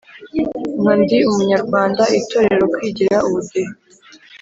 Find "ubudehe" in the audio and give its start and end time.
3.27-3.73